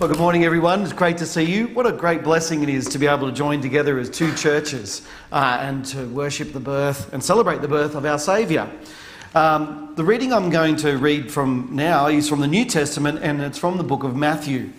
Well, 0.00 0.08
good 0.08 0.18
morning, 0.18 0.44
everyone. 0.44 0.82
It's 0.82 0.92
great 0.92 1.18
to 1.18 1.26
see 1.26 1.44
you. 1.44 1.68
What 1.68 1.86
a 1.86 1.92
great 1.92 2.24
blessing 2.24 2.64
it 2.64 2.68
is 2.68 2.88
to 2.88 2.98
be 2.98 3.06
able 3.06 3.30
to 3.30 3.32
join 3.32 3.62
together 3.62 3.96
as 4.00 4.10
two 4.10 4.34
churches 4.34 5.06
uh, 5.30 5.58
and 5.60 5.84
to 5.86 6.06
worship 6.08 6.52
the 6.52 6.58
birth 6.58 7.12
and 7.12 7.22
celebrate 7.22 7.60
the 7.60 7.68
birth 7.68 7.94
of 7.94 8.04
our 8.04 8.18
Saviour. 8.18 8.68
Um, 9.36 9.92
the 9.94 10.02
reading 10.02 10.32
I'm 10.32 10.50
going 10.50 10.74
to 10.76 10.98
read 10.98 11.30
from 11.30 11.68
now 11.70 12.08
is 12.08 12.28
from 12.28 12.40
the 12.40 12.48
New 12.48 12.64
Testament 12.64 13.20
and 13.22 13.40
it's 13.40 13.56
from 13.56 13.76
the 13.76 13.84
book 13.84 14.02
of 14.02 14.16
Matthew. 14.16 14.70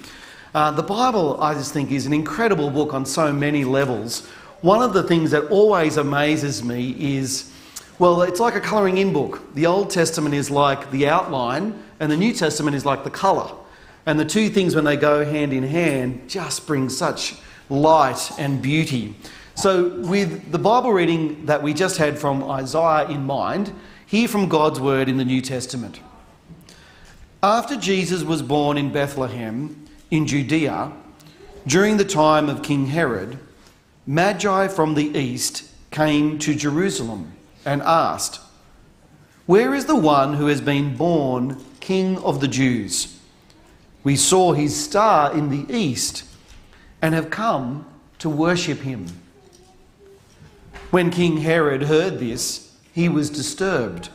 Uh, 0.54 0.72
the 0.72 0.84
Bible, 0.84 1.42
I 1.42 1.54
just 1.54 1.72
think, 1.72 1.92
is 1.92 2.06
an 2.06 2.12
incredible 2.12 2.70
book 2.70 2.94
on 2.94 3.06
so 3.06 3.32
many 3.32 3.64
levels. 3.64 4.28
One 4.60 4.82
of 4.82 4.94
the 4.94 5.04
things 5.04 5.32
that 5.32 5.46
always 5.46 5.96
amazes 5.96 6.62
me 6.62 6.94
is 7.18 7.54
well, 8.00 8.22
it's 8.24 8.42
like 8.42 8.56
a 8.56 8.62
colouring 8.62 8.98
in 8.98 9.14
book. 9.14 9.42
The 9.54 9.66
Old 9.66 9.92
Testament 9.92 10.36
is 10.36 10.52
like 10.52 10.92
the 10.92 11.08
outline, 11.08 11.82
and 12.02 12.12
the 12.12 12.18
New 12.18 12.34
Testament 12.34 12.76
is 12.76 12.86
like 12.86 13.06
the 13.06 13.10
colour. 13.10 13.56
And 14.06 14.20
the 14.20 14.26
two 14.26 14.50
things, 14.50 14.76
when 14.76 14.84
they 14.84 14.98
go 14.98 15.26
hand 15.26 15.52
in 15.52 15.64
hand, 15.64 16.30
just 16.30 16.68
bring 16.68 16.90
such 16.90 17.36
light 17.70 18.32
and 18.38 18.62
beauty. 18.62 19.16
So, 19.56 19.90
with 20.02 20.52
the 20.52 20.60
Bible 20.60 20.92
reading 20.92 21.46
that 21.46 21.64
we 21.64 21.74
just 21.74 21.98
had 21.98 22.20
from 22.20 22.44
Isaiah 22.44 23.08
in 23.08 23.24
mind, 23.24 23.74
hear 24.06 24.28
from 24.28 24.50
God's 24.50 24.80
word 24.80 25.10
in 25.10 25.18
the 25.18 25.26
New 25.26 25.42
Testament. 25.42 26.00
After 27.42 27.76
Jesus 27.76 28.24
was 28.24 28.42
born 28.42 28.78
in 28.78 28.92
Bethlehem 28.92 29.88
in 30.12 30.28
Judea, 30.28 30.92
during 31.66 31.98
the 31.98 32.06
time 32.06 32.50
of 32.50 32.62
King 32.62 32.88
Herod, 32.88 33.40
Magi 34.06 34.68
from 34.68 34.94
the 34.94 35.18
east 35.18 35.64
came 35.90 36.38
to 36.40 36.54
Jerusalem 36.54 37.34
and 37.66 37.82
asked, 37.82 38.40
Where 39.46 39.74
is 39.74 39.86
the 39.86 39.96
one 39.96 40.34
who 40.34 40.48
has 40.48 40.62
been 40.62 40.96
born 40.96 41.64
King 41.80 42.18
of 42.20 42.40
the 42.40 42.48
Jews? 42.48 43.15
We 44.06 44.16
saw 44.16 44.54
his 44.54 44.76
star 44.82 45.34
in 45.34 45.50
the 45.50 45.66
east 45.76 46.24
and 47.02 47.16
have 47.16 47.32
come 47.32 47.88
to 48.20 48.30
worship 48.30 48.82
him. 48.82 49.08
When 50.92 51.10
King 51.10 51.38
Herod 51.38 51.82
heard 51.82 52.20
this, 52.20 52.72
he 52.94 53.10
was 53.10 53.32
disturbed, 53.32 54.10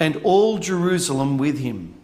and 0.00 0.16
all 0.24 0.58
Jerusalem 0.58 1.38
with 1.38 1.60
him. 1.60 1.94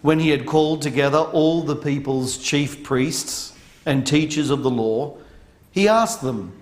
When 0.00 0.20
he 0.20 0.28
had 0.28 0.46
called 0.46 0.80
together 0.80 1.18
all 1.18 1.62
the 1.62 1.76
people's 1.76 2.38
chief 2.38 2.84
priests 2.84 3.52
and 3.84 4.06
teachers 4.06 4.48
of 4.48 4.62
the 4.62 4.70
law, 4.70 5.16
he 5.72 5.88
asked 5.88 6.22
them 6.22 6.52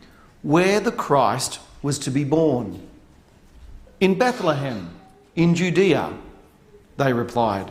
where 0.43 0.81
the 0.81 0.91
Christ 0.91 1.61
was 1.83 1.99
to 1.99 2.11
be 2.11 2.25
born. 2.25 2.81
In 4.01 4.19
Bethlehem, 4.19 4.91
in 5.37 5.55
Judea, 5.55 6.15
they 6.97 7.13
replied. 7.13 7.71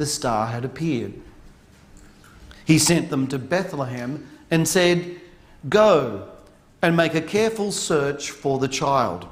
the 0.00 0.06
star 0.06 0.46
had 0.46 0.64
appeared. 0.64 1.12
He 2.64 2.78
sent 2.78 3.10
them 3.10 3.26
to 3.28 3.38
Bethlehem 3.38 4.26
and 4.50 4.66
said, 4.66 5.20
Go 5.68 6.26
and 6.80 6.96
make 6.96 7.14
a 7.14 7.20
careful 7.20 7.70
search 7.70 8.30
for 8.30 8.58
the 8.58 8.66
child. 8.66 9.28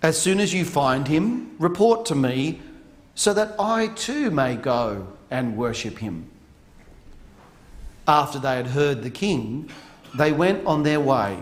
As 0.00 0.18
soon 0.18 0.40
as 0.40 0.54
you 0.54 0.64
find 0.64 1.06
him, 1.06 1.56
report 1.58 2.06
to 2.06 2.14
me 2.14 2.62
so 3.14 3.34
that 3.34 3.54
I 3.60 3.88
too 3.88 4.30
may 4.30 4.56
go 4.56 5.08
and 5.30 5.58
worship 5.58 5.98
him. 5.98 6.30
After 8.08 8.38
they 8.38 8.56
had 8.56 8.68
heard 8.68 9.02
the 9.02 9.10
king, 9.10 9.68
they 10.16 10.32
went 10.32 10.64
on 10.64 10.84
their 10.84 11.00
way, 11.00 11.38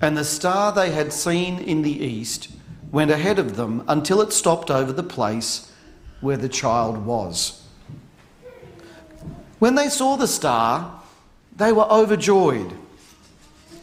and 0.00 0.16
the 0.16 0.24
star 0.24 0.72
they 0.72 0.92
had 0.92 1.12
seen 1.12 1.58
in 1.58 1.82
the 1.82 2.02
east 2.02 2.48
went 2.90 3.10
ahead 3.10 3.38
of 3.38 3.56
them 3.56 3.84
until 3.86 4.22
it 4.22 4.32
stopped 4.32 4.70
over 4.70 4.94
the 4.94 5.02
place 5.02 5.71
where 6.22 6.38
the 6.38 6.48
child 6.48 7.04
was. 7.04 7.62
When 9.58 9.74
they 9.74 9.88
saw 9.90 10.16
the 10.16 10.26
star, 10.26 11.02
they 11.56 11.72
were 11.72 11.90
overjoyed. 11.90 12.72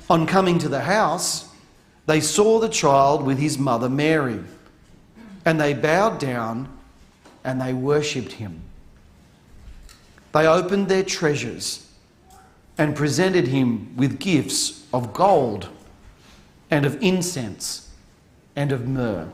On 0.10 0.26
coming 0.26 0.58
to 0.60 0.70
the 0.70 0.82
house, 0.82 1.54
they 2.08 2.20
saw 2.20 2.60
the 2.60 2.70
child 2.70 3.24
with 3.24 3.38
his 3.38 3.60
mother 3.60 3.88
Mary, 3.88 4.40
and 5.46 5.62
they 5.62 5.76
bowed 5.76 6.20
down 6.20 6.68
and 7.44 7.62
they 7.62 7.74
worshipped 7.74 8.34
him. 8.34 8.62
They 10.34 10.48
opened 10.48 10.88
their 10.88 11.04
treasures 11.04 11.88
and 12.78 12.96
presented 12.96 13.48
him 13.48 13.96
with 13.96 14.20
gifts 14.20 14.86
of 14.94 15.14
gold 15.14 15.70
and 16.72 16.86
of 16.86 17.02
incense 17.02 17.90
and 18.56 18.72
of 18.72 18.88
myrrh. 18.88 19.30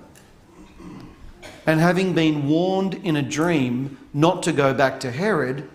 And 1.65 1.79
having 1.79 2.13
been 2.13 2.47
warned 2.47 2.93
in 2.93 3.15
a 3.15 3.21
dream 3.21 3.97
not 4.13 4.43
to 4.43 4.51
go 4.51 4.73
back 4.73 4.99
to 5.01 5.11
Herod, 5.11 5.67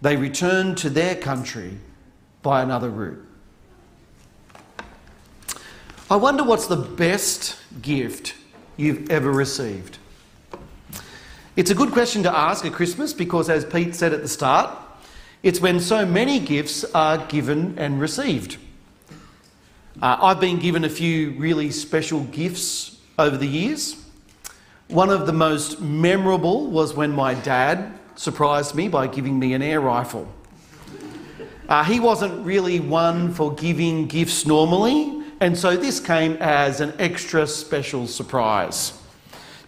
they 0.00 0.16
returned 0.16 0.78
to 0.78 0.90
their 0.90 1.14
country 1.14 1.78
by 2.42 2.62
another 2.62 2.90
route. 2.90 3.24
I 6.10 6.16
wonder 6.16 6.42
what's 6.42 6.66
the 6.66 6.76
best 6.76 7.56
gift 7.80 8.34
you've 8.76 9.10
ever 9.10 9.30
received? 9.30 9.98
It's 11.54 11.70
a 11.70 11.74
good 11.74 11.92
question 11.92 12.22
to 12.24 12.36
ask 12.36 12.64
at 12.64 12.72
Christmas 12.72 13.12
because, 13.12 13.48
as 13.48 13.64
Pete 13.64 13.94
said 13.94 14.12
at 14.12 14.22
the 14.22 14.28
start, 14.28 14.76
it's 15.42 15.60
when 15.60 15.80
so 15.80 16.04
many 16.04 16.40
gifts 16.40 16.84
are 16.94 17.18
given 17.26 17.78
and 17.78 18.00
received. 18.00 18.56
Uh, 20.00 20.16
I've 20.20 20.40
been 20.40 20.58
given 20.58 20.84
a 20.84 20.88
few 20.88 21.32
really 21.32 21.70
special 21.70 22.24
gifts 22.24 22.98
over 23.18 23.36
the 23.36 23.46
years. 23.46 24.01
One 24.92 25.08
of 25.08 25.24
the 25.24 25.32
most 25.32 25.80
memorable 25.80 26.66
was 26.66 26.92
when 26.92 27.12
my 27.12 27.32
dad 27.32 27.98
surprised 28.14 28.74
me 28.74 28.88
by 28.88 29.06
giving 29.06 29.38
me 29.38 29.54
an 29.54 29.62
air 29.62 29.80
rifle. 29.80 30.28
Uh, 31.66 31.82
he 31.82 31.98
wasn't 31.98 32.44
really 32.44 32.78
one 32.78 33.32
for 33.32 33.54
giving 33.54 34.06
gifts 34.06 34.44
normally, 34.44 35.22
and 35.40 35.56
so 35.56 35.78
this 35.78 35.98
came 35.98 36.36
as 36.40 36.82
an 36.82 36.92
extra 36.98 37.46
special 37.46 38.06
surprise. 38.06 38.92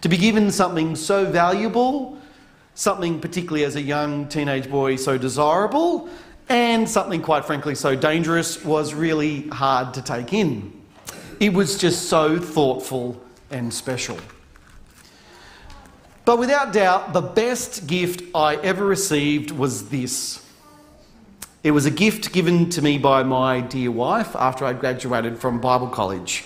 To 0.01 0.09
be 0.09 0.15
given 0.15 0.51
something 0.51 0.95
so 0.95 1.25
valuable, 1.25 2.19
something 2.75 3.19
particularly 3.19 3.63
as 3.63 3.77
a 3.77 3.81
young 3.81 4.27
teenage 4.27 4.69
boy 4.69 4.95
so 4.95 5.17
desirable, 5.17 6.07
and 6.49 6.87
something 6.87 7.23
quite 7.23 7.45
frankly 7.45 7.73
so 7.73 7.95
dangerous 7.95 8.63
was 8.63 8.93
really 8.93 9.47
hard 9.47 9.91
to 9.95 10.03
take 10.03 10.33
in. 10.33 10.71
It 11.39 11.51
was 11.51 11.79
just 11.79 12.09
so 12.09 12.37
thoughtful 12.37 13.19
and 13.49 13.73
special. 13.73 14.19
But 16.25 16.39
without 16.39 16.73
doubt, 16.73 17.13
the 17.13 17.21
best 17.21 17.85
gift 17.85 18.23
I 18.33 18.55
ever 18.55 18.83
received 18.83 19.51
was 19.51 19.89
this. 19.89 20.43
It 21.63 21.71
was 21.71 21.85
a 21.85 21.91
gift 21.91 22.33
given 22.33 22.69
to 22.71 22.81
me 22.81 22.97
by 22.97 23.21
my 23.21 23.61
dear 23.61 23.91
wife 23.91 24.35
after 24.35 24.65
I 24.65 24.73
graduated 24.73 25.37
from 25.37 25.61
Bible 25.61 25.87
college. 25.87 26.45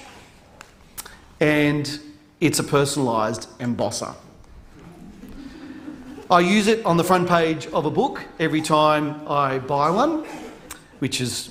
And 1.39 1.99
it's 2.41 2.59
a 2.59 2.63
personalised 2.63 3.47
embosser. 3.59 4.15
I 6.29 6.41
use 6.41 6.67
it 6.67 6.85
on 6.85 6.97
the 6.97 7.03
front 7.03 7.27
page 7.27 7.67
of 7.67 7.85
a 7.85 7.91
book 7.91 8.23
every 8.39 8.61
time 8.61 9.27
I 9.27 9.59
buy 9.59 9.89
one, 9.89 10.25
which 10.99 11.21
is 11.21 11.49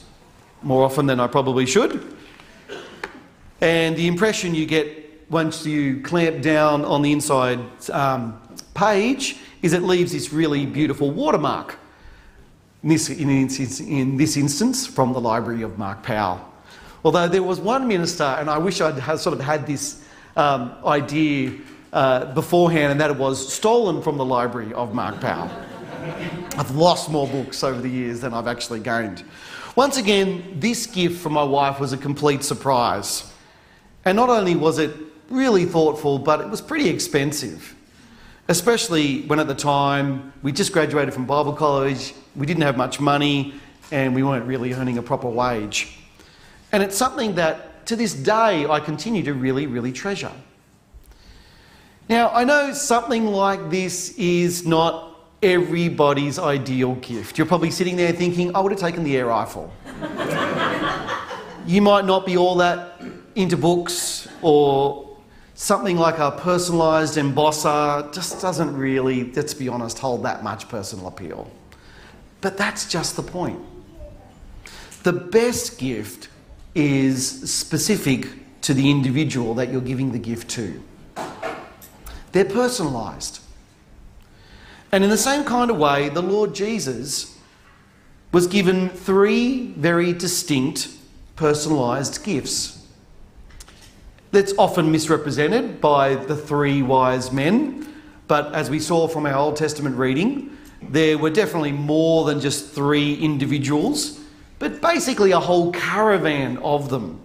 more 0.62 0.84
often 0.84 1.06
than 1.06 1.18
I 1.18 1.26
probably 1.26 1.64
should. 1.64 2.16
And 3.60 3.96
the 3.96 4.06
impression 4.06 4.54
you 4.54 4.66
get 4.66 5.07
once 5.30 5.66
you 5.66 6.00
clamp 6.00 6.42
down 6.42 6.84
on 6.84 7.02
the 7.02 7.12
inside 7.12 7.60
um, 7.90 8.40
page 8.74 9.36
is 9.62 9.72
it 9.72 9.82
leaves 9.82 10.12
this 10.12 10.32
really 10.32 10.64
beautiful 10.64 11.10
watermark. 11.10 11.78
In 12.82 12.90
this, 12.90 13.10
in, 13.10 13.28
in 13.88 14.16
this 14.16 14.36
instance, 14.36 14.86
from 14.86 15.12
the 15.12 15.20
library 15.20 15.62
of 15.62 15.78
Mark 15.78 16.02
Powell. 16.04 16.40
Although 17.04 17.26
there 17.26 17.42
was 17.42 17.58
one 17.58 17.88
minister, 17.88 18.22
and 18.22 18.48
I 18.48 18.58
wish 18.58 18.80
I'd 18.80 19.18
sort 19.18 19.34
of 19.36 19.40
had 19.40 19.66
this 19.66 20.04
um, 20.36 20.74
idea 20.86 21.58
uh, 21.92 22.26
beforehand, 22.34 22.92
and 22.92 23.00
that 23.00 23.10
it 23.10 23.16
was 23.16 23.52
stolen 23.52 24.00
from 24.00 24.16
the 24.16 24.24
library 24.24 24.72
of 24.74 24.94
Mark 24.94 25.20
Powell. 25.20 25.50
I've 26.56 26.70
lost 26.70 27.10
more 27.10 27.26
books 27.26 27.64
over 27.64 27.80
the 27.80 27.88
years 27.88 28.20
than 28.20 28.32
I've 28.32 28.46
actually 28.46 28.80
gained. 28.80 29.24
Once 29.74 29.96
again, 29.96 30.56
this 30.58 30.86
gift 30.86 31.20
from 31.20 31.32
my 31.32 31.42
wife 31.42 31.80
was 31.80 31.92
a 31.92 31.96
complete 31.96 32.44
surprise. 32.44 33.32
And 34.04 34.16
not 34.16 34.28
only 34.28 34.54
was 34.54 34.78
it 34.78 34.92
really 35.28 35.64
thoughtful, 35.64 36.18
but 36.18 36.40
it 36.40 36.48
was 36.48 36.60
pretty 36.60 36.88
expensive. 36.88 37.74
especially 38.50 39.26
when 39.26 39.38
at 39.38 39.46
the 39.46 39.54
time 39.54 40.32
we 40.42 40.50
just 40.50 40.72
graduated 40.72 41.12
from 41.12 41.26
Bible 41.26 41.52
college, 41.52 42.14
we 42.34 42.46
didn't 42.46 42.62
have 42.62 42.78
much 42.78 42.98
money, 42.98 43.52
and 43.90 44.14
we 44.14 44.22
weren't 44.22 44.46
really 44.46 44.72
earning 44.72 44.96
a 44.98 45.02
proper 45.02 45.28
wage. 45.28 45.98
And 46.72 46.82
it's 46.82 46.96
something 46.96 47.34
that 47.34 47.86
to 47.86 47.96
this 47.96 48.14
day 48.14 48.66
I 48.66 48.80
continue 48.80 49.22
to 49.24 49.34
really, 49.34 49.66
really 49.66 49.92
treasure. 49.92 50.32
Now, 52.08 52.30
I 52.30 52.44
know 52.44 52.72
something 52.72 53.26
like 53.26 53.70
this 53.70 54.14
is 54.16 54.66
not 54.66 55.14
everybody's 55.42 56.38
ideal 56.38 56.94
gift. 56.96 57.36
You're 57.38 57.46
probably 57.46 57.70
sitting 57.70 57.96
there 57.96 58.12
thinking, 58.12 58.54
I 58.56 58.60
would 58.60 58.72
have 58.72 58.80
taken 58.80 59.04
the 59.04 59.16
air 59.16 59.26
rifle. 59.26 59.70
you 61.66 61.82
might 61.82 62.06
not 62.06 62.24
be 62.24 62.36
all 62.36 62.56
that 62.56 63.00
into 63.34 63.56
books 63.56 64.26
or 64.42 65.07
something 65.58 65.96
like 65.96 66.18
a 66.18 66.30
personalised 66.30 67.20
embosser 67.20 68.14
just 68.14 68.40
doesn't 68.40 68.76
really, 68.76 69.32
let's 69.32 69.54
be 69.54 69.68
honest, 69.68 69.98
hold 69.98 70.22
that 70.22 70.44
much 70.44 70.68
personal 70.68 71.08
appeal. 71.08 71.50
But 72.40 72.56
that's 72.56 72.88
just 72.88 73.16
the 73.16 73.24
point. 73.24 73.58
The 75.02 75.12
best 75.12 75.76
gift 75.76 76.28
is 76.76 77.50
specific 77.50 78.28
to 78.60 78.72
the 78.72 78.88
individual 78.88 79.54
that 79.54 79.72
you're 79.72 79.80
giving 79.80 80.12
the 80.12 80.18
gift 80.20 80.48
to. 80.50 80.80
They're 82.30 82.44
personalised. 82.44 83.40
And 84.92 85.02
in 85.02 85.10
the 85.10 85.18
same 85.18 85.42
kind 85.42 85.72
of 85.72 85.76
way, 85.76 86.08
the 86.08 86.22
Lord 86.22 86.54
Jesus 86.54 87.36
was 88.30 88.46
given 88.46 88.90
three 88.90 89.72
very 89.72 90.12
distinct 90.12 90.88
personalised 91.36 92.22
gifts. 92.22 92.77
That's 94.30 94.52
often 94.58 94.92
misrepresented 94.92 95.80
by 95.80 96.14
the 96.14 96.36
three 96.36 96.82
wise 96.82 97.32
men, 97.32 97.94
but 98.26 98.54
as 98.54 98.68
we 98.68 98.78
saw 98.78 99.08
from 99.08 99.24
our 99.24 99.34
Old 99.34 99.56
Testament 99.56 99.96
reading, 99.96 100.56
there 100.82 101.16
were 101.16 101.30
definitely 101.30 101.72
more 101.72 102.26
than 102.26 102.40
just 102.40 102.72
three 102.72 103.14
individuals, 103.14 104.20
but 104.58 104.80
basically 104.82 105.30
a 105.30 105.40
whole 105.40 105.72
caravan 105.72 106.58
of 106.58 106.90
them. 106.90 107.20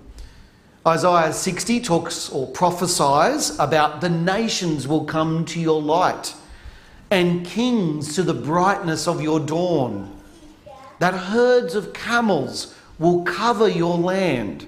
Isaiah 0.88 1.32
60 1.32 1.80
talks 1.82 2.30
or 2.30 2.48
prophesies 2.48 3.58
about 3.60 4.02
the 4.02 4.10
nations 4.10 4.88
will 4.88 5.06
come 5.06 5.46
to 5.46 5.60
your 5.60 5.82
light 5.82 6.34
and 7.10 7.46
kings 7.46 8.16
to 8.16 8.24
the 8.24 8.34
brightness 8.34 9.08
of 9.08 9.22
your 9.22 9.40
dawn. 9.40 10.12
That 11.00 11.14
herds 11.14 11.76
of 11.76 11.94
camels 11.94 12.76
will 12.98 13.24
cover 13.24 13.68
your 13.68 13.98
land. 13.98 14.68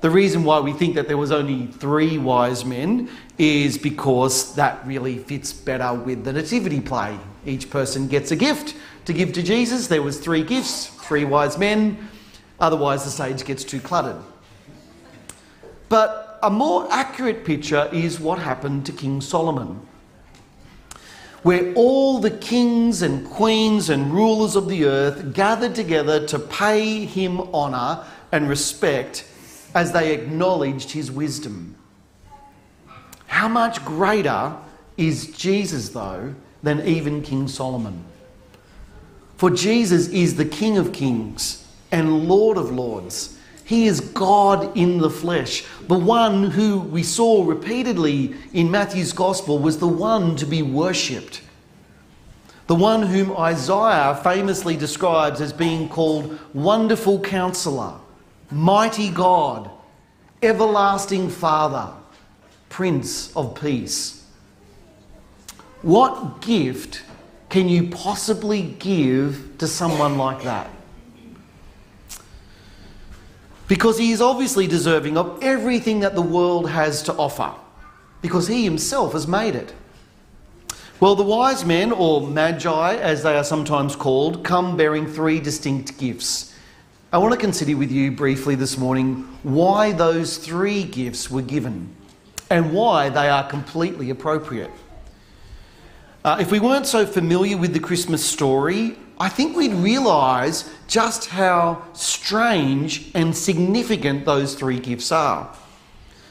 The 0.00 0.10
reason 0.10 0.44
why 0.44 0.60
we 0.60 0.72
think 0.72 0.94
that 0.94 1.08
there 1.08 1.16
was 1.16 1.32
only 1.32 1.66
three 1.66 2.18
wise 2.18 2.64
men 2.64 3.08
is 3.38 3.78
because 3.78 4.54
that 4.54 4.86
really 4.86 5.18
fits 5.18 5.52
better 5.52 5.94
with 5.94 6.24
the 6.24 6.32
nativity 6.32 6.80
play. 6.80 7.18
Each 7.44 7.70
person 7.70 8.06
gets 8.06 8.30
a 8.30 8.36
gift 8.36 8.76
to 9.06 9.12
give 9.12 9.32
to 9.32 9.42
Jesus. 9.42 9.86
There 9.86 10.02
was 10.02 10.18
three 10.18 10.42
gifts, 10.42 10.86
three 10.86 11.24
wise 11.24 11.58
men. 11.58 12.08
Otherwise 12.60 13.04
the 13.04 13.10
stage 13.10 13.44
gets 13.44 13.64
too 13.64 13.80
cluttered. 13.80 14.22
But 15.88 16.38
a 16.42 16.50
more 16.50 16.86
accurate 16.90 17.44
picture 17.44 17.88
is 17.92 18.20
what 18.20 18.38
happened 18.38 18.86
to 18.86 18.92
King 18.92 19.20
Solomon 19.20 19.86
where 21.46 21.72
all 21.74 22.18
the 22.18 22.30
kings 22.32 23.02
and 23.02 23.24
queens 23.24 23.88
and 23.88 24.12
rulers 24.12 24.56
of 24.56 24.68
the 24.68 24.84
earth 24.84 25.32
gathered 25.32 25.76
together 25.76 26.26
to 26.26 26.40
pay 26.40 27.04
him 27.04 27.40
honour 27.54 28.04
and 28.32 28.48
respect 28.48 29.24
as 29.76 29.92
they 29.92 30.14
acknowledged 30.14 30.90
his 30.90 31.10
wisdom. 31.10 31.76
How 33.26 33.46
much 33.46 33.84
greater 33.84 34.56
is 34.96 35.36
Jesus, 35.36 35.90
though, 35.90 36.34
than 36.62 36.80
even 36.86 37.20
King 37.20 37.46
Solomon? 37.46 38.02
For 39.36 39.50
Jesus 39.50 40.08
is 40.08 40.36
the 40.36 40.46
King 40.46 40.78
of 40.78 40.94
kings 40.94 41.66
and 41.92 42.26
Lord 42.26 42.56
of 42.56 42.72
lords. 42.72 43.38
He 43.66 43.86
is 43.86 44.00
God 44.00 44.74
in 44.74 44.96
the 44.96 45.10
flesh. 45.10 45.62
The 45.88 45.98
one 45.98 46.44
who 46.52 46.78
we 46.78 47.02
saw 47.02 47.44
repeatedly 47.44 48.34
in 48.54 48.70
Matthew's 48.70 49.12
Gospel 49.12 49.58
was 49.58 49.78
the 49.78 49.86
one 49.86 50.36
to 50.36 50.46
be 50.46 50.62
worshipped. 50.62 51.42
The 52.66 52.74
one 52.74 53.02
whom 53.02 53.36
Isaiah 53.36 54.18
famously 54.24 54.74
describes 54.76 55.42
as 55.42 55.52
being 55.52 55.90
called 55.90 56.38
Wonderful 56.54 57.20
Counselor, 57.20 58.00
Mighty 58.50 59.10
God, 59.10 59.70
Everlasting 60.42 61.28
Father, 61.28 61.92
Prince 62.68 63.34
of 63.36 63.60
Peace. 63.60 64.24
What 65.82 66.40
gift 66.40 67.02
can 67.48 67.68
you 67.68 67.88
possibly 67.88 68.62
give 68.62 69.58
to 69.58 69.66
someone 69.66 70.18
like 70.18 70.42
that? 70.42 70.70
because 73.68 73.98
he 73.98 74.12
is 74.12 74.20
obviously 74.20 74.66
deserving 74.66 75.16
of 75.16 75.42
everything 75.42 76.00
that 76.00 76.14
the 76.14 76.22
world 76.22 76.70
has 76.70 77.02
to 77.02 77.12
offer, 77.14 77.52
because 78.22 78.46
he 78.46 78.64
himself 78.64 79.12
has 79.12 79.26
made 79.26 79.54
it. 79.54 79.72
Well, 81.00 81.14
the 81.14 81.24
wise 81.24 81.64
men, 81.64 81.92
or 81.92 82.26
magi 82.26 82.96
as 82.96 83.22
they 83.22 83.36
are 83.36 83.44
sometimes 83.44 83.96
called, 83.96 84.44
come 84.44 84.76
bearing 84.76 85.06
three 85.06 85.40
distinct 85.40 85.98
gifts. 85.98 86.54
I 87.12 87.18
want 87.18 87.32
to 87.34 87.38
consider 87.38 87.76
with 87.76 87.92
you 87.92 88.10
briefly 88.10 88.56
this 88.56 88.76
morning 88.76 89.38
why 89.44 89.92
those 89.92 90.38
three 90.38 90.82
gifts 90.82 91.30
were 91.30 91.40
given 91.40 91.94
and 92.50 92.72
why 92.72 93.10
they 93.10 93.28
are 93.28 93.48
completely 93.48 94.10
appropriate. 94.10 94.72
Uh, 96.24 96.38
if 96.40 96.50
we 96.50 96.58
weren't 96.58 96.86
so 96.86 97.06
familiar 97.06 97.56
with 97.56 97.72
the 97.72 97.78
Christmas 97.78 98.24
story, 98.24 98.98
I 99.20 99.28
think 99.28 99.56
we'd 99.56 99.72
realise 99.72 100.68
just 100.88 101.26
how 101.26 101.86
strange 101.92 103.12
and 103.14 103.36
significant 103.36 104.24
those 104.24 104.56
three 104.56 104.80
gifts 104.80 105.12
are. 105.12 105.48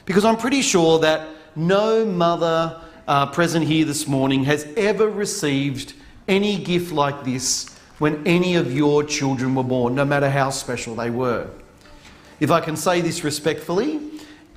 Because 0.03 0.25
I'm 0.25 0.35
pretty 0.35 0.61
sure 0.61 0.99
that 0.99 1.25
no 1.55 2.05
mother 2.05 2.81
uh, 3.07 3.27
present 3.27 3.65
here 3.65 3.85
this 3.85 4.09
morning 4.09 4.43
has 4.43 4.67
ever 4.75 5.09
received 5.09 5.93
any 6.27 6.57
gift 6.57 6.91
like 6.91 7.23
this 7.23 7.74
when 7.99 8.25
any 8.27 8.55
of 8.55 8.73
your 8.73 9.03
children 9.03 9.55
were 9.55 9.63
born, 9.63 9.95
no 9.95 10.05
matter 10.05 10.29
how 10.29 10.49
special 10.49 10.95
they 10.95 11.09
were. 11.09 11.49
If 12.39 12.51
I 12.51 12.59
can 12.59 12.75
say 12.75 13.01
this 13.01 13.23
respectfully, 13.23 13.99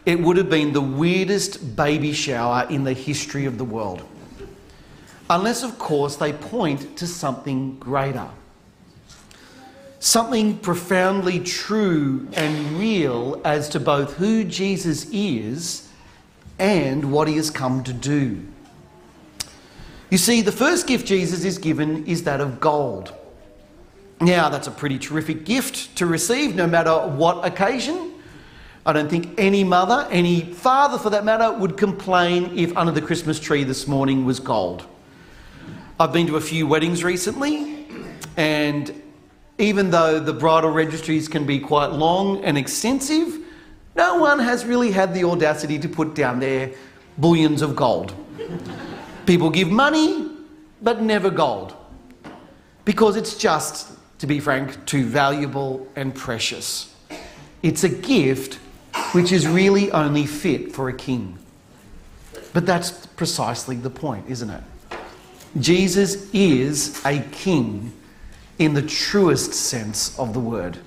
it 0.04 0.18
would 0.18 0.36
have 0.36 0.50
been 0.50 0.72
the 0.72 0.80
weirdest 0.80 1.76
baby 1.76 2.12
shower 2.12 2.66
in 2.68 2.84
the 2.84 2.92
history 2.92 3.44
of 3.44 3.58
the 3.58 3.64
world. 3.64 4.02
Unless, 5.30 5.62
of 5.62 5.78
course, 5.78 6.16
they 6.16 6.32
point 6.32 6.96
to 6.96 7.06
something 7.06 7.78
greater. 7.78 8.28
Something 10.00 10.58
profoundly 10.58 11.40
true 11.40 12.28
and 12.32 12.78
real 12.78 13.40
as 13.44 13.68
to 13.70 13.80
both 13.80 14.14
who 14.14 14.44
Jesus 14.44 15.08
is 15.12 15.88
and 16.58 17.12
what 17.12 17.28
he 17.28 17.36
has 17.36 17.50
come 17.50 17.84
to 17.84 17.92
do. 17.92 18.42
You 20.10 20.18
see, 20.18 20.40
the 20.40 20.52
first 20.52 20.86
gift 20.86 21.06
Jesus 21.06 21.44
is 21.44 21.58
given 21.58 22.06
is 22.06 22.22
that 22.22 22.40
of 22.40 22.60
gold. 22.60 23.12
Now, 24.20 24.48
that's 24.48 24.66
a 24.66 24.72
pretty 24.72 24.98
terrific 24.98 25.44
gift 25.44 25.96
to 25.96 26.06
receive, 26.06 26.54
no 26.54 26.66
matter 26.66 26.92
what 26.92 27.44
occasion. 27.46 28.12
I 28.84 28.92
don't 28.92 29.08
think 29.08 29.38
any 29.38 29.64
mother, 29.64 30.08
any 30.10 30.40
father 30.40 30.98
for 30.98 31.10
that 31.10 31.24
matter, 31.24 31.52
would 31.52 31.76
complain 31.76 32.58
if 32.58 32.76
under 32.76 32.90
the 32.90 33.02
Christmas 33.02 33.38
tree 33.38 33.62
this 33.62 33.86
morning 33.86 34.24
was 34.24 34.40
gold. 34.40 34.86
I've 36.00 36.12
been 36.12 36.26
to 36.28 36.36
a 36.36 36.40
few 36.40 36.66
weddings 36.66 37.04
recently, 37.04 37.86
and 38.36 39.02
even 39.58 39.90
though 39.90 40.18
the 40.18 40.32
bridal 40.32 40.70
registries 40.70 41.28
can 41.28 41.44
be 41.44 41.58
quite 41.58 41.92
long 41.92 42.42
and 42.44 42.56
extensive, 42.56 43.38
no 43.94 44.16
one 44.16 44.38
has 44.38 44.64
really 44.64 44.90
had 44.90 45.12
the 45.12 45.24
audacity 45.24 45.78
to 45.80 45.88
put 45.88 46.14
down 46.14 46.38
their 46.40 46.72
bullions 47.18 47.62
of 47.62 47.76
gold. 47.76 48.14
People 49.26 49.50
give 49.50 49.70
money, 49.70 50.30
but 50.80 51.02
never 51.02 51.30
gold. 51.30 51.74
Because 52.84 53.16
it's 53.16 53.36
just, 53.36 53.97
to 54.18 54.26
be 54.26 54.40
frank, 54.40 54.84
too 54.86 55.04
valuable 55.04 55.86
and 55.96 56.14
precious. 56.14 56.94
It's 57.62 57.84
a 57.84 57.88
gift 57.88 58.54
which 59.12 59.32
is 59.32 59.46
really 59.46 59.90
only 59.92 60.26
fit 60.26 60.72
for 60.72 60.88
a 60.88 60.92
king. 60.92 61.38
But 62.52 62.66
that's 62.66 63.06
precisely 63.06 63.76
the 63.76 63.90
point, 63.90 64.28
isn't 64.28 64.50
it? 64.50 64.62
Jesus 65.60 66.32
is 66.34 67.04
a 67.04 67.20
king 67.32 67.92
in 68.58 68.74
the 68.74 68.82
truest 68.82 69.54
sense 69.54 70.18
of 70.18 70.34
the 70.34 70.40
word. 70.40 70.78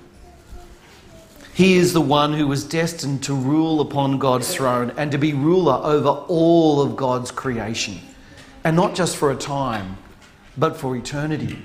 He 1.54 1.74
is 1.74 1.92
the 1.92 2.00
one 2.00 2.32
who 2.32 2.46
was 2.46 2.64
destined 2.64 3.22
to 3.24 3.34
rule 3.34 3.80
upon 3.80 4.18
God's 4.18 4.54
throne 4.54 4.92
and 4.96 5.12
to 5.12 5.18
be 5.18 5.34
ruler 5.34 5.80
over 5.82 6.08
all 6.08 6.80
of 6.80 6.96
God's 6.96 7.30
creation. 7.30 7.98
And 8.64 8.74
not 8.76 8.94
just 8.94 9.16
for 9.16 9.30
a 9.30 9.36
time, 9.36 9.98
but 10.56 10.76
for 10.76 10.96
eternity. 10.96 11.58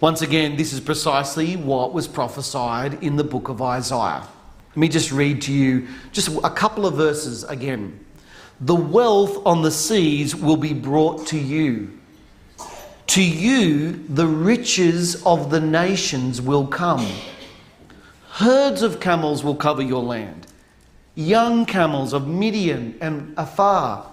Once 0.00 0.22
again, 0.22 0.56
this 0.56 0.72
is 0.72 0.78
precisely 0.78 1.56
what 1.56 1.92
was 1.92 2.06
prophesied 2.06 3.02
in 3.02 3.16
the 3.16 3.24
book 3.24 3.48
of 3.48 3.60
Isaiah. 3.60 4.26
Let 4.68 4.76
me 4.76 4.88
just 4.88 5.10
read 5.10 5.42
to 5.42 5.52
you 5.52 5.88
just 6.12 6.28
a 6.44 6.50
couple 6.50 6.86
of 6.86 6.94
verses 6.94 7.42
again. 7.44 8.04
the 8.60 8.74
wealth 8.74 9.44
on 9.46 9.62
the 9.62 9.70
seas 9.70 10.34
will 10.34 10.56
be 10.56 10.72
brought 10.72 11.26
to 11.28 11.38
you. 11.38 11.98
To 13.08 13.22
you, 13.22 14.04
the 14.08 14.26
riches 14.26 15.24
of 15.24 15.50
the 15.50 15.60
nations 15.60 16.40
will 16.40 16.66
come. 16.66 17.06
Herds 18.30 18.82
of 18.82 19.00
camels 19.00 19.42
will 19.42 19.54
cover 19.54 19.82
your 19.82 20.02
land, 20.02 20.46
young 21.14 21.66
camels 21.66 22.12
of 22.12 22.26
Midian 22.28 22.96
and 23.00 23.36
Ephah. 23.38 24.06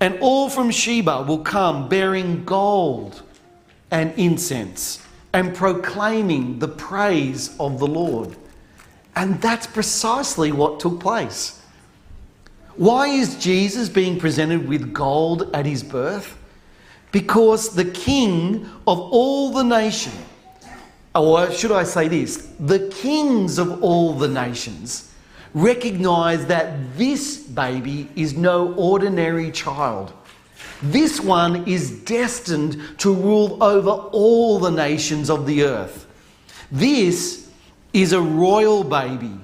And 0.00 0.18
all 0.20 0.48
from 0.48 0.70
Sheba 0.70 1.22
will 1.22 1.38
come 1.38 1.88
bearing 1.88 2.44
gold 2.44 3.22
and 3.90 4.12
incense 4.18 5.02
and 5.32 5.54
proclaiming 5.54 6.58
the 6.58 6.68
praise 6.68 7.56
of 7.58 7.78
the 7.78 7.86
Lord. 7.86 8.36
And 9.14 9.40
that's 9.40 9.66
precisely 9.66 10.52
what 10.52 10.80
took 10.80 11.00
place. 11.00 11.60
Why 12.76 13.08
is 13.08 13.36
Jesus 13.36 13.88
being 13.88 14.20
presented 14.20 14.68
with 14.68 14.92
gold 14.92 15.50
at 15.52 15.66
his 15.66 15.82
birth? 15.82 16.38
Because 17.10 17.74
the 17.74 17.86
king 17.86 18.66
of 18.86 19.00
all 19.00 19.50
the 19.50 19.64
nation, 19.64 20.12
uh, 21.14 21.22
or 21.22 21.50
should 21.50 21.72
I 21.72 21.82
say 21.82 22.06
this, 22.06 22.52
the 22.60 22.88
kings 22.88 23.58
of 23.58 23.82
all 23.82 24.12
the 24.12 24.28
nations 24.28 25.12
recognize 25.54 26.46
that 26.46 26.96
this 26.96 27.38
baby 27.38 28.08
is 28.14 28.34
no 28.34 28.74
ordinary 28.74 29.50
child. 29.50 30.12
This 30.82 31.20
one 31.20 31.66
is 31.66 31.90
destined 31.90 32.80
to 32.98 33.12
rule 33.12 33.62
over 33.62 33.90
all 33.90 34.58
the 34.58 34.70
nations 34.70 35.30
of 35.30 35.46
the 35.46 35.64
earth. 35.64 36.06
This 36.70 37.50
is 37.92 38.12
a 38.12 38.20
royal 38.20 38.84
baby 38.84 39.38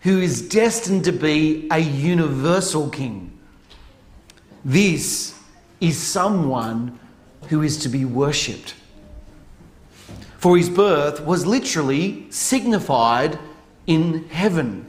who 0.00 0.18
is 0.18 0.48
destined 0.48 1.04
to 1.04 1.12
be 1.12 1.68
a 1.70 1.78
universal 1.78 2.88
king. 2.88 3.38
This 4.64 5.38
is 5.80 5.98
someone 5.98 6.98
who 7.48 7.62
is 7.62 7.78
to 7.78 7.88
be 7.88 8.04
worshipped. 8.04 8.74
For 10.38 10.56
his 10.56 10.70
birth 10.70 11.20
was 11.20 11.46
literally 11.46 12.26
signified 12.30 13.38
in 13.86 14.28
heaven. 14.28 14.86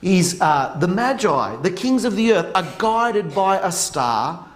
He's 0.00 0.40
uh, 0.40 0.76
the 0.78 0.88
Magi, 0.88 1.56
the 1.56 1.70
kings 1.70 2.04
of 2.04 2.16
the 2.16 2.32
earth, 2.32 2.50
are 2.54 2.66
guided 2.78 3.34
by 3.34 3.58
a 3.58 3.70
star 3.70 4.48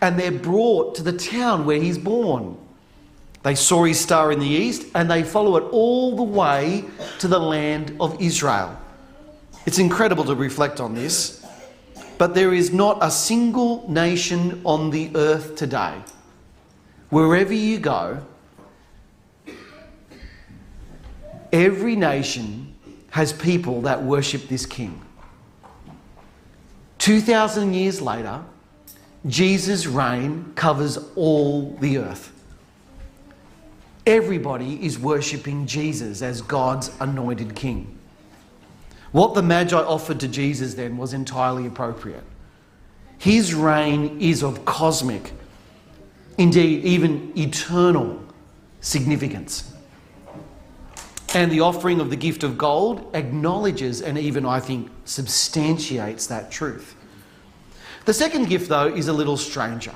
and 0.00 0.18
they're 0.18 0.32
brought 0.32 0.94
to 0.96 1.02
the 1.02 1.12
town 1.12 1.66
where 1.66 1.80
he's 1.80 1.98
born. 1.98 2.56
They 3.42 3.54
saw 3.54 3.84
his 3.84 4.00
star 4.00 4.32
in 4.32 4.40
the 4.40 4.46
east 4.46 4.86
and 4.94 5.10
they 5.10 5.22
follow 5.22 5.56
it 5.56 5.64
all 5.70 6.16
the 6.16 6.22
way 6.22 6.84
to 7.20 7.28
the 7.28 7.38
land 7.38 7.96
of 8.00 8.20
Israel. 8.20 8.76
It's 9.66 9.78
incredible 9.78 10.24
to 10.24 10.34
reflect 10.34 10.80
on 10.80 10.94
this, 10.94 11.44
but 12.16 12.34
there 12.34 12.52
is 12.52 12.72
not 12.72 12.98
a 13.00 13.10
single 13.10 13.88
nation 13.90 14.60
on 14.64 14.90
the 14.90 15.10
earth 15.14 15.56
today, 15.56 15.94
wherever 17.10 17.52
you 17.52 17.78
go, 17.78 18.24
every 21.52 21.96
nation 21.96 22.67
has 23.10 23.32
people 23.32 23.82
that 23.82 24.02
worship 24.02 24.48
this 24.48 24.66
king. 24.66 25.00
2,000 26.98 27.74
years 27.74 28.00
later, 28.00 28.42
Jesus' 29.26 29.86
reign 29.86 30.52
covers 30.54 30.98
all 31.14 31.74
the 31.80 31.98
earth. 31.98 32.32
Everybody 34.06 34.84
is 34.84 34.98
worshipping 34.98 35.66
Jesus 35.66 36.22
as 36.22 36.40
God's 36.40 36.90
anointed 37.00 37.54
king. 37.54 37.98
What 39.12 39.34
the 39.34 39.42
Magi 39.42 39.76
offered 39.76 40.20
to 40.20 40.28
Jesus 40.28 40.74
then 40.74 40.96
was 40.96 41.12
entirely 41.12 41.66
appropriate. 41.66 42.24
His 43.18 43.54
reign 43.54 44.20
is 44.20 44.42
of 44.42 44.64
cosmic, 44.64 45.32
indeed, 46.36 46.84
even 46.84 47.32
eternal 47.36 48.22
significance. 48.80 49.72
And 51.34 51.52
the 51.52 51.60
offering 51.60 52.00
of 52.00 52.10
the 52.10 52.16
gift 52.16 52.42
of 52.42 52.56
gold 52.56 53.10
acknowledges 53.14 54.00
and 54.00 54.16
even, 54.16 54.46
I 54.46 54.60
think, 54.60 54.90
substantiates 55.04 56.26
that 56.28 56.50
truth. 56.50 56.94
The 58.06 58.14
second 58.14 58.48
gift, 58.48 58.68
though, 58.68 58.86
is 58.86 59.08
a 59.08 59.12
little 59.12 59.36
stranger. 59.36 59.94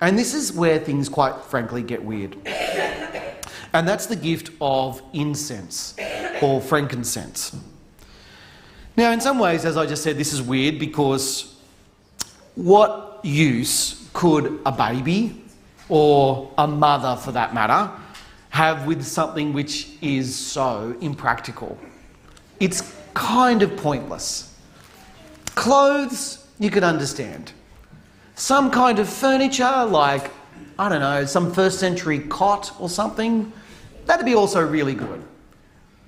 And 0.00 0.18
this 0.18 0.34
is 0.34 0.52
where 0.52 0.78
things, 0.78 1.08
quite 1.08 1.42
frankly, 1.44 1.82
get 1.82 2.04
weird. 2.04 2.36
And 3.72 3.88
that's 3.88 4.06
the 4.06 4.16
gift 4.16 4.50
of 4.60 5.02
incense 5.14 5.96
or 6.42 6.60
frankincense. 6.60 7.56
Now, 8.96 9.12
in 9.12 9.20
some 9.20 9.38
ways, 9.38 9.64
as 9.64 9.76
I 9.76 9.86
just 9.86 10.02
said, 10.02 10.18
this 10.18 10.32
is 10.32 10.42
weird 10.42 10.78
because 10.78 11.56
what 12.54 13.20
use 13.22 14.08
could 14.12 14.60
a 14.64 14.72
baby 14.72 15.42
or 15.88 16.50
a 16.58 16.66
mother, 16.66 17.16
for 17.16 17.32
that 17.32 17.54
matter, 17.54 17.90
have 18.56 18.86
with 18.86 19.04
something 19.04 19.52
which 19.52 19.90
is 20.00 20.34
so 20.34 20.96
impractical? 21.02 21.78
It's 22.58 22.94
kind 23.12 23.60
of 23.62 23.76
pointless. 23.76 24.54
Clothes, 25.54 26.46
you 26.58 26.70
could 26.70 26.82
understand. 26.82 27.52
Some 28.34 28.70
kind 28.70 28.98
of 28.98 29.10
furniture, 29.10 29.84
like, 29.84 30.30
I 30.78 30.88
don't 30.88 31.00
know, 31.00 31.26
some 31.26 31.52
first 31.52 31.78
century 31.78 32.18
cot 32.18 32.72
or 32.80 32.88
something, 32.88 33.52
that'd 34.06 34.24
be 34.24 34.34
also 34.34 34.66
really 34.66 34.94
good. 34.94 35.22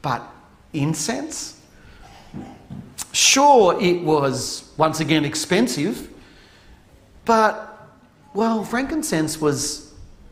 But 0.00 0.22
incense? 0.72 1.60
Sure, 3.12 3.78
it 3.78 4.02
was 4.02 4.72
once 4.78 5.00
again 5.00 5.26
expensive, 5.26 6.08
but 7.26 7.90
well, 8.32 8.64
frankincense 8.64 9.38
was 9.38 9.87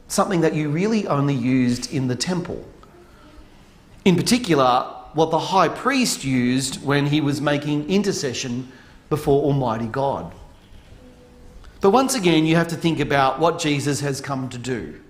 something 0.08 0.40
that 0.40 0.54
you 0.54 0.68
really 0.68 1.06
only 1.06 1.34
used 1.34 1.92
in 1.92 2.08
the 2.08 2.16
temple. 2.16 2.64
In 4.04 4.16
particular, 4.16 4.92
what 5.14 5.30
the 5.30 5.38
high 5.38 5.68
priest 5.68 6.24
used 6.24 6.84
when 6.84 7.06
he 7.06 7.20
was 7.20 7.40
making 7.40 7.88
intercession 7.88 8.70
before 9.08 9.42
Almighty 9.44 9.86
God. 9.86 10.32
But 11.80 11.90
once 11.90 12.14
again, 12.14 12.46
you 12.46 12.56
have 12.56 12.68
to 12.68 12.76
think 12.76 13.00
about 13.00 13.38
what 13.38 13.58
Jesus 13.58 14.00
has 14.00 14.20
come 14.20 14.48
to 14.50 14.58
do. 14.58 15.00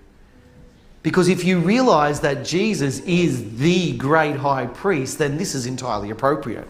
Because 1.03 1.29
if 1.29 1.43
you 1.43 1.59
realize 1.59 2.19
that 2.21 2.43
Jesus 2.43 2.99
is 3.01 3.57
the 3.57 3.95
great 3.97 4.35
high 4.35 4.65
priest, 4.65 5.19
then 5.19 5.37
this 5.37 5.55
is 5.55 5.65
entirely 5.65 6.09
appropriate. 6.09 6.67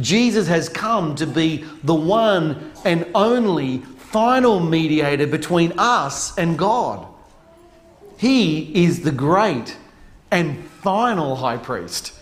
Jesus 0.00 0.48
has 0.48 0.68
come 0.68 1.14
to 1.16 1.26
be 1.26 1.64
the 1.82 1.94
one 1.94 2.72
and 2.84 3.06
only 3.14 3.78
final 3.78 4.60
mediator 4.60 5.26
between 5.26 5.72
us 5.78 6.36
and 6.36 6.58
God. 6.58 7.06
He 8.24 8.86
is 8.86 9.02
the 9.02 9.12
great 9.12 9.76
and 10.30 10.64
final 10.64 11.36
high 11.36 11.58
priest. 11.58 12.18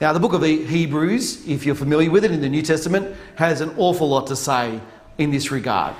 Now, 0.00 0.12
the 0.12 0.18
book 0.18 0.32
of 0.32 0.42
Hebrews, 0.42 1.46
if 1.46 1.64
you're 1.64 1.76
familiar 1.76 2.10
with 2.10 2.24
it 2.24 2.32
in 2.32 2.40
the 2.40 2.48
New 2.48 2.60
Testament, 2.60 3.16
has 3.36 3.60
an 3.60 3.72
awful 3.76 4.08
lot 4.08 4.26
to 4.26 4.34
say 4.34 4.80
in 5.16 5.30
this 5.30 5.52
regard. 5.52 5.94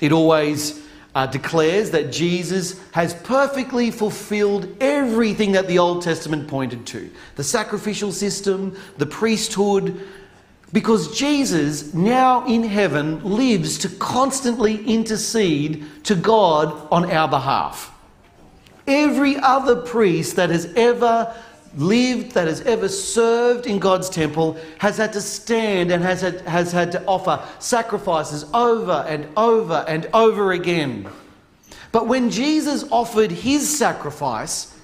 It 0.00 0.12
always 0.12 0.80
uh, 1.16 1.26
declares 1.26 1.90
that 1.90 2.12
Jesus 2.12 2.80
has 2.92 3.14
perfectly 3.14 3.90
fulfilled 3.90 4.76
everything 4.80 5.50
that 5.50 5.66
the 5.66 5.80
Old 5.80 6.02
Testament 6.02 6.46
pointed 6.46 6.86
to 6.86 7.10
the 7.34 7.42
sacrificial 7.42 8.12
system, 8.12 8.76
the 8.98 9.06
priesthood, 9.06 10.00
because 10.72 11.16
Jesus, 11.16 11.92
now 11.92 12.46
in 12.46 12.62
heaven, 12.62 13.22
lives 13.24 13.78
to 13.78 13.88
constantly 13.88 14.82
intercede 14.86 15.84
to 16.04 16.14
God 16.14 16.88
on 16.90 17.10
our 17.10 17.28
behalf. 17.28 17.94
Every 18.86 19.36
other 19.36 19.76
priest 19.76 20.36
that 20.36 20.50
has 20.50 20.72
ever 20.74 21.34
lived, 21.76 22.32
that 22.32 22.48
has 22.48 22.62
ever 22.62 22.88
served 22.88 23.66
in 23.66 23.78
God's 23.78 24.08
temple, 24.08 24.56
has 24.78 24.96
had 24.96 25.12
to 25.12 25.20
stand 25.20 25.90
and 25.90 26.02
has 26.02 26.20
had, 26.20 26.40
has 26.42 26.72
had 26.72 26.92
to 26.92 27.04
offer 27.04 27.42
sacrifices 27.58 28.44
over 28.52 29.04
and 29.08 29.26
over 29.36 29.84
and 29.86 30.08
over 30.12 30.52
again. 30.52 31.08
But 31.92 32.08
when 32.08 32.30
Jesus 32.30 32.84
offered 32.90 33.30
his 33.30 33.78
sacrifice, 33.78 34.74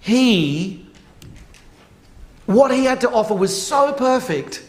he, 0.00 0.86
what 2.54 2.72
he 2.72 2.84
had 2.84 3.00
to 3.02 3.10
offer 3.10 3.34
was 3.34 3.66
so 3.66 3.92
perfect, 3.92 4.62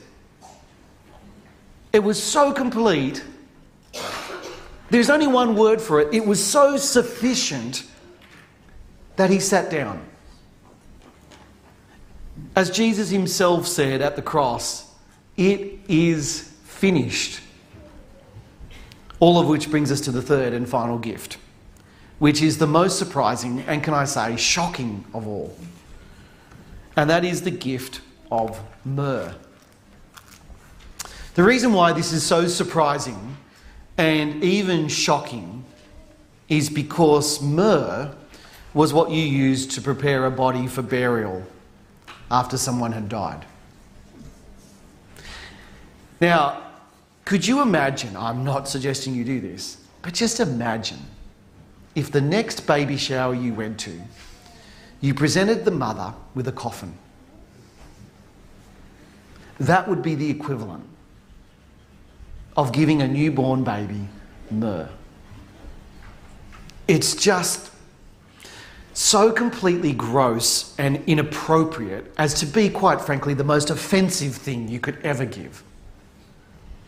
it 1.91 2.03
was 2.03 2.21
so 2.21 2.51
complete. 2.51 3.23
There's 4.89 5.09
only 5.09 5.27
one 5.27 5.55
word 5.55 5.81
for 5.81 6.01
it. 6.01 6.13
It 6.13 6.25
was 6.25 6.43
so 6.43 6.77
sufficient 6.77 7.83
that 9.15 9.29
he 9.29 9.39
sat 9.39 9.69
down. 9.71 10.05
As 12.55 12.69
Jesus 12.69 13.09
himself 13.09 13.67
said 13.67 14.01
at 14.01 14.15
the 14.15 14.21
cross, 14.21 14.91
it 15.37 15.79
is 15.87 16.51
finished. 16.65 17.39
All 19.19 19.39
of 19.39 19.47
which 19.47 19.71
brings 19.71 19.91
us 19.91 20.01
to 20.01 20.11
the 20.11 20.21
third 20.21 20.53
and 20.53 20.67
final 20.67 20.97
gift, 20.97 21.37
which 22.19 22.41
is 22.41 22.57
the 22.57 22.67
most 22.67 22.99
surprising 22.99 23.61
and, 23.61 23.83
can 23.83 23.93
I 23.93 24.05
say, 24.05 24.35
shocking 24.35 25.05
of 25.13 25.27
all. 25.27 25.55
And 26.95 27.09
that 27.09 27.25
is 27.25 27.41
the 27.41 27.51
gift 27.51 28.01
of 28.31 28.59
myrrh. 28.85 29.33
The 31.35 31.43
reason 31.43 31.73
why 31.73 31.93
this 31.93 32.11
is 32.13 32.23
so 32.23 32.47
surprising 32.47 33.37
and 33.97 34.43
even 34.43 34.87
shocking 34.87 35.63
is 36.49 36.69
because 36.69 37.41
myrrh 37.41 38.13
was 38.73 38.93
what 38.93 39.11
you 39.11 39.23
used 39.23 39.71
to 39.71 39.81
prepare 39.81 40.25
a 40.25 40.31
body 40.31 40.67
for 40.67 40.81
burial 40.81 41.43
after 42.29 42.57
someone 42.57 42.91
had 42.91 43.09
died. 43.09 43.45
Now, 46.19 46.61
could 47.25 47.45
you 47.47 47.61
imagine? 47.61 48.15
I'm 48.15 48.43
not 48.43 48.67
suggesting 48.67 49.15
you 49.15 49.23
do 49.23 49.39
this, 49.39 49.77
but 50.01 50.13
just 50.13 50.39
imagine 50.39 50.99
if 51.95 52.11
the 52.11 52.21
next 52.21 52.67
baby 52.67 52.97
shower 52.97 53.33
you 53.33 53.53
went 53.53 53.79
to, 53.81 54.01
you 55.03 55.13
presented 55.13 55.65
the 55.65 55.71
mother 55.71 56.13
with 56.33 56.47
a 56.47 56.51
coffin. 56.53 56.97
That 59.59 59.89
would 59.89 60.01
be 60.01 60.15
the 60.15 60.29
equivalent 60.29 60.85
of 62.55 62.71
giving 62.71 63.01
a 63.01 63.07
newborn 63.07 63.65
baby 63.65 64.07
myrrh. 64.49 64.87
It's 66.87 67.15
just 67.15 67.69
so 68.93 69.33
completely 69.33 69.91
gross 69.91 70.73
and 70.77 71.03
inappropriate 71.05 72.13
as 72.17 72.33
to 72.35 72.45
be, 72.45 72.69
quite 72.69 73.01
frankly, 73.01 73.33
the 73.33 73.43
most 73.43 73.71
offensive 73.71 74.33
thing 74.33 74.69
you 74.69 74.79
could 74.79 74.97
ever 75.03 75.25
give. 75.25 75.63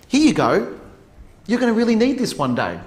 Here 0.07 0.25
you 0.25 0.33
go. 0.33 0.79
You're 1.47 1.59
going 1.59 1.73
to 1.73 1.77
really 1.77 1.97
need 1.97 2.17
this 2.17 2.37
one 2.37 2.55
day. 2.55 2.79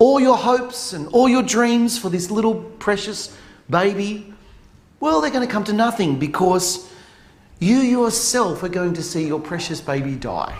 All 0.00 0.18
your 0.18 0.36
hopes 0.36 0.94
and 0.94 1.06
all 1.08 1.28
your 1.28 1.44
dreams 1.44 1.96
for 1.96 2.08
this 2.08 2.28
little 2.28 2.56
precious 2.56 3.36
baby, 3.72 4.32
well, 5.00 5.20
they're 5.20 5.32
going 5.32 5.44
to 5.44 5.52
come 5.52 5.64
to 5.64 5.72
nothing 5.72 6.20
because 6.20 6.88
you 7.58 7.78
yourself 7.78 8.62
are 8.62 8.68
going 8.68 8.94
to 8.94 9.02
see 9.02 9.26
your 9.26 9.40
precious 9.40 9.80
baby 9.80 10.14
die. 10.14 10.56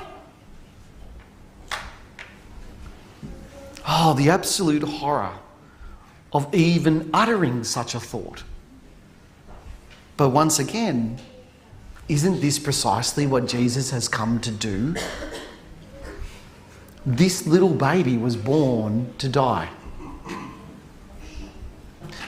Oh, 3.87 4.15
the 4.15 4.31
absolute 4.31 4.83
horror 4.83 5.33
of 6.33 6.53
even 6.55 7.11
uttering 7.13 7.63
such 7.63 7.95
a 7.95 8.01
thought. 8.01 8.43
But 10.17 10.31
once 10.31 10.59
again, 10.59 11.19
isn't 12.09 12.41
this 12.41 12.59
precisely 12.59 13.27
what 13.27 13.47
Jesus 13.47 13.91
has 13.91 14.09
come 14.09 14.41
to 14.41 14.51
do? 14.51 14.95
This 17.05 17.47
little 17.47 17.75
baby 17.75 18.17
was 18.17 18.37
born 18.37 19.13
to 19.19 19.29
die. 19.29 19.69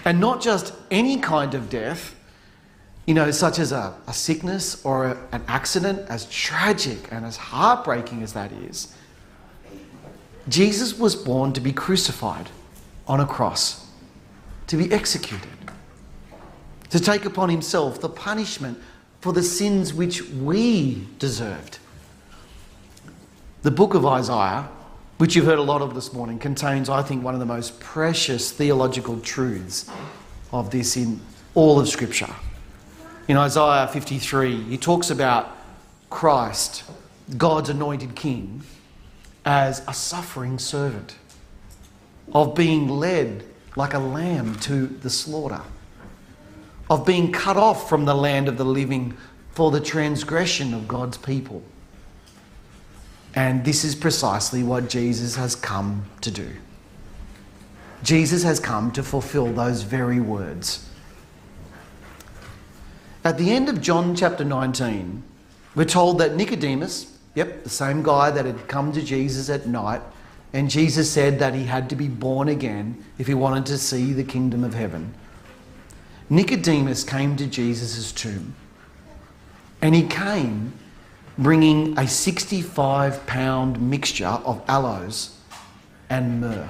And 0.04 0.20
not 0.20 0.42
just 0.42 0.74
any 0.90 1.18
kind 1.18 1.54
of 1.54 1.70
death, 1.70 2.14
you 3.06 3.14
know, 3.14 3.30
such 3.30 3.58
as 3.58 3.72
a, 3.72 3.94
a 4.06 4.12
sickness 4.12 4.84
or 4.84 5.06
a, 5.06 5.18
an 5.32 5.42
accident, 5.48 6.08
as 6.08 6.26
tragic 6.30 7.10
and 7.10 7.24
as 7.24 7.36
heartbreaking 7.36 8.22
as 8.22 8.32
that 8.32 8.52
is. 8.52 8.94
Jesus 10.48 10.98
was 10.98 11.16
born 11.16 11.52
to 11.54 11.60
be 11.60 11.72
crucified 11.72 12.50
on 13.06 13.20
a 13.20 13.26
cross, 13.26 13.86
to 14.66 14.76
be 14.76 14.92
executed, 14.92 15.50
to 16.90 17.00
take 17.00 17.24
upon 17.24 17.48
himself 17.48 18.00
the 18.00 18.08
punishment 18.08 18.78
for 19.20 19.32
the 19.32 19.42
sins 19.42 19.94
which 19.94 20.22
we 20.30 21.06
deserved. 21.18 21.78
The 23.62 23.70
book 23.70 23.94
of 23.94 24.04
Isaiah, 24.04 24.68
which 25.18 25.36
you've 25.36 25.46
heard 25.46 25.58
a 25.58 25.62
lot 25.62 25.80
of 25.80 25.94
this 25.94 26.12
morning, 26.12 26.38
contains, 26.38 26.88
I 26.88 27.02
think, 27.02 27.22
one 27.22 27.34
of 27.34 27.40
the 27.40 27.46
most 27.46 27.78
precious 27.78 28.50
theological 28.50 29.20
truths 29.20 29.88
of 30.52 30.70
this 30.70 30.96
in 30.96 31.20
all 31.54 31.78
of 31.78 31.88
Scripture. 31.88 32.34
In 33.28 33.36
Isaiah 33.36 33.88
53, 33.88 34.64
he 34.64 34.76
talks 34.76 35.10
about 35.10 35.56
Christ, 36.10 36.84
God's 37.36 37.70
anointed 37.70 38.14
King 38.16 38.62
as 39.44 39.82
a 39.86 39.94
suffering 39.94 40.58
servant, 40.58 41.16
of 42.32 42.54
being 42.54 42.88
led 42.88 43.44
like 43.76 43.94
a 43.94 43.98
lamb 43.98 44.56
to 44.60 44.86
the 44.86 45.10
slaughter, 45.10 45.62
of 46.90 47.06
being 47.06 47.30
cut 47.30 47.56
off 47.56 47.88
from 47.88 48.04
the 48.04 48.14
land 48.14 48.48
of 48.48 48.58
the 48.58 48.64
living 48.64 49.16
for 49.52 49.70
the 49.70 49.80
transgression 49.80 50.74
of 50.74 50.88
God's 50.88 51.16
people. 51.16 51.62
And 53.34 53.64
this 53.64 53.84
is 53.84 53.94
precisely 53.94 54.62
what 54.62 54.88
Jesus 54.88 55.36
has 55.36 55.56
come 55.56 56.04
to 56.20 56.30
do. 56.30 56.50
Jesus 58.02 58.42
has 58.42 58.60
come 58.60 58.92
to 58.92 59.02
fulfill 59.02 59.52
those 59.52 59.82
very 59.82 60.20
words. 60.20 60.88
At 63.24 63.38
the 63.38 63.50
end 63.50 63.68
of 63.68 63.80
John 63.80 64.14
chapter 64.14 64.44
19, 64.44 65.22
we're 65.74 65.84
told 65.84 66.18
that 66.18 66.36
Nicodemus, 66.36 67.10
Yep, 67.34 67.64
the 67.64 67.70
same 67.70 68.02
guy 68.02 68.30
that 68.30 68.44
had 68.44 68.68
come 68.68 68.92
to 68.92 69.02
Jesus 69.02 69.50
at 69.50 69.66
night. 69.66 70.00
And 70.52 70.70
Jesus 70.70 71.10
said 71.10 71.40
that 71.40 71.54
he 71.54 71.64
had 71.64 71.90
to 71.90 71.96
be 71.96 72.06
born 72.06 72.48
again 72.48 73.02
if 73.18 73.26
he 73.26 73.34
wanted 73.34 73.66
to 73.66 73.78
see 73.78 74.12
the 74.12 74.22
kingdom 74.22 74.62
of 74.62 74.74
heaven. 74.74 75.14
Nicodemus 76.30 77.02
came 77.02 77.36
to 77.36 77.46
Jesus' 77.46 78.12
tomb. 78.12 78.54
And 79.82 79.94
he 79.94 80.06
came 80.06 80.72
bringing 81.38 81.98
a 81.98 82.06
65 82.06 83.26
pound 83.26 83.80
mixture 83.80 84.26
of 84.26 84.62
aloes 84.68 85.38
and 86.10 86.40
myrrh. 86.40 86.68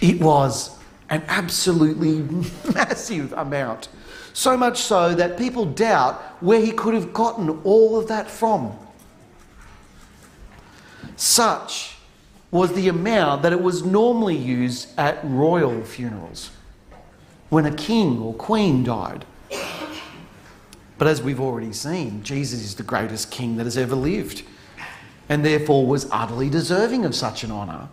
It 0.00 0.20
was 0.20 0.78
an 1.10 1.22
absolutely 1.28 2.22
massive 2.74 3.32
amount. 3.32 3.88
So 4.32 4.56
much 4.56 4.78
so 4.78 5.14
that 5.14 5.36
people 5.36 5.64
doubt 5.64 6.20
where 6.40 6.60
he 6.60 6.70
could 6.70 6.94
have 6.94 7.12
gotten 7.12 7.50
all 7.64 7.98
of 7.98 8.08
that 8.08 8.30
from. 8.30 8.76
Such 11.16 11.96
was 12.50 12.72
the 12.72 12.88
amount 12.88 13.42
that 13.42 13.52
it 13.52 13.60
was 13.60 13.84
normally 13.84 14.36
used 14.36 14.96
at 14.98 15.18
royal 15.24 15.82
funerals 15.84 16.50
when 17.50 17.66
a 17.66 17.74
king 17.74 18.18
or 18.20 18.34
queen 18.34 18.84
died. 18.84 19.24
But 20.98 21.06
as 21.06 21.22
we've 21.22 21.40
already 21.40 21.72
seen, 21.72 22.22
Jesus 22.24 22.60
is 22.62 22.74
the 22.74 22.82
greatest 22.82 23.30
king 23.30 23.56
that 23.56 23.64
has 23.64 23.78
ever 23.78 23.94
lived 23.94 24.42
and 25.28 25.44
therefore 25.44 25.86
was 25.86 26.08
utterly 26.10 26.50
deserving 26.50 27.04
of 27.04 27.14
such 27.14 27.44
an 27.44 27.52
honour. 27.52 27.88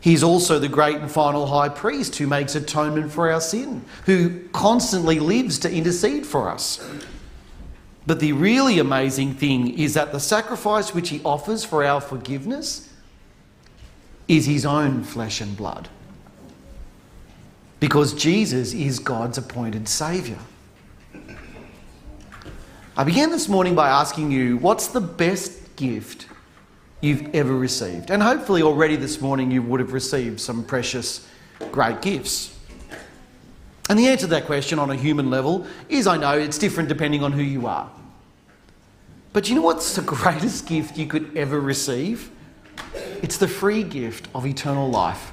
He's 0.00 0.22
also 0.22 0.58
the 0.58 0.68
great 0.68 0.96
and 0.96 1.10
final 1.10 1.46
high 1.46 1.70
priest 1.70 2.16
who 2.16 2.26
makes 2.26 2.54
atonement 2.54 3.10
for 3.10 3.32
our 3.32 3.40
sin, 3.40 3.82
who 4.04 4.46
constantly 4.50 5.18
lives 5.18 5.58
to 5.60 5.72
intercede 5.72 6.26
for 6.26 6.50
us. 6.50 6.86
But 8.06 8.20
the 8.20 8.32
really 8.32 8.78
amazing 8.78 9.34
thing 9.34 9.78
is 9.78 9.94
that 9.94 10.12
the 10.12 10.20
sacrifice 10.20 10.94
which 10.94 11.08
he 11.08 11.22
offers 11.24 11.64
for 11.64 11.82
our 11.82 12.02
forgiveness 12.02 12.92
is 14.28 14.44
his 14.44 14.66
own 14.66 15.04
flesh 15.04 15.40
and 15.40 15.56
blood. 15.56 15.88
Because 17.80 18.12
Jesus 18.12 18.74
is 18.74 18.98
God's 18.98 19.38
appointed 19.38 19.88
Saviour. 19.88 20.38
I 22.96 23.02
began 23.02 23.30
this 23.30 23.48
morning 23.48 23.74
by 23.74 23.88
asking 23.88 24.30
you 24.30 24.56
what's 24.58 24.86
the 24.86 25.00
best 25.00 25.74
gift 25.74 26.28
you've 27.00 27.34
ever 27.34 27.52
received. 27.52 28.12
And 28.12 28.22
hopefully, 28.22 28.62
already 28.62 28.94
this 28.94 29.20
morning, 29.20 29.50
you 29.50 29.62
would 29.62 29.80
have 29.80 29.92
received 29.92 30.38
some 30.38 30.62
precious, 30.62 31.26
great 31.72 32.02
gifts. 32.02 32.56
And 33.90 33.98
the 33.98 34.06
answer 34.06 34.26
to 34.26 34.30
that 34.30 34.46
question 34.46 34.78
on 34.78 34.90
a 34.90 34.94
human 34.94 35.28
level 35.28 35.66
is 35.88 36.06
I 36.06 36.16
know 36.16 36.38
it's 36.38 36.56
different 36.56 36.88
depending 36.88 37.24
on 37.24 37.32
who 37.32 37.42
you 37.42 37.66
are. 37.66 37.90
But 39.32 39.48
you 39.48 39.56
know 39.56 39.62
what's 39.62 39.96
the 39.96 40.02
greatest 40.14 40.68
gift 40.68 40.96
you 40.96 41.06
could 41.06 41.36
ever 41.36 41.60
receive? 41.60 42.30
It's 43.22 43.38
the 43.38 43.48
free 43.48 43.82
gift 43.82 44.28
of 44.36 44.46
eternal 44.46 44.88
life. 44.88 45.32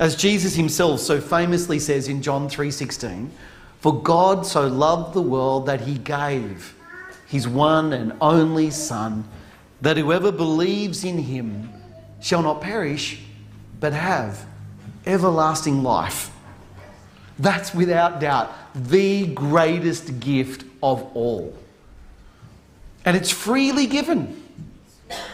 As 0.00 0.16
Jesus 0.16 0.56
himself 0.56 0.98
so 0.98 1.20
famously 1.20 1.78
says 1.78 2.08
in 2.08 2.20
John 2.20 2.48
3:16, 2.48 3.30
"For 3.80 4.02
God 4.02 4.46
so 4.46 4.66
loved 4.66 5.14
the 5.14 5.22
world 5.22 5.66
that 5.66 5.82
he 5.82 5.94
gave 5.94 6.74
his 7.26 7.46
one 7.46 7.92
and 7.92 8.12
only 8.20 8.70
Son, 8.70 9.24
that 9.80 9.96
whoever 9.96 10.32
believes 10.32 11.04
in 11.04 11.18
him 11.18 11.72
shall 12.20 12.42
not 12.42 12.60
perish, 12.60 13.22
but 13.78 13.92
have 13.92 14.44
everlasting 15.06 15.82
life. 15.82 16.30
That's 17.38 17.72
without 17.72 18.20
doubt 18.20 18.52
the 18.74 19.26
greatest 19.26 20.20
gift 20.20 20.64
of 20.82 21.02
all. 21.14 21.56
And 23.04 23.16
it's 23.16 23.30
freely 23.30 23.86
given 23.86 24.42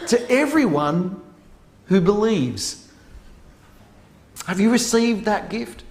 to 0.07 0.31
everyone 0.31 1.21
who 1.87 1.99
believes. 1.99 2.89
Have 4.45 4.59
you 4.59 4.71
received 4.71 5.25
that 5.25 5.49
gift? 5.49 5.83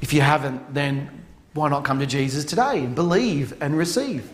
If 0.00 0.12
you 0.12 0.20
haven't, 0.20 0.74
then 0.74 1.24
why 1.54 1.68
not 1.68 1.84
come 1.84 1.98
to 1.98 2.06
Jesus 2.06 2.44
today 2.44 2.84
and 2.84 2.94
believe 2.94 3.60
and 3.60 3.76
receive? 3.76 4.30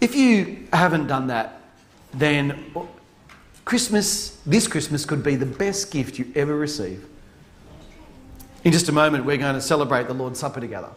If 0.00 0.14
you 0.14 0.66
haven't 0.72 1.06
done 1.06 1.28
that, 1.28 1.62
then 2.12 2.72
Christmas, 3.64 4.40
this 4.44 4.68
Christmas, 4.68 5.06
could 5.06 5.22
be 5.22 5.36
the 5.36 5.46
best 5.46 5.90
gift 5.90 6.18
you 6.18 6.30
ever 6.34 6.54
receive. 6.54 7.06
In 8.64 8.72
just 8.72 8.88
a 8.88 8.92
moment, 8.92 9.24
we're 9.24 9.38
going 9.38 9.54
to 9.54 9.60
celebrate 9.60 10.08
the 10.08 10.14
Lord's 10.14 10.38
Supper 10.38 10.60
together. 10.60 10.90